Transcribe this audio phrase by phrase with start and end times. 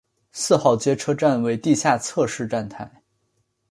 [0.31, 3.03] 四号街车站为地下侧式站台。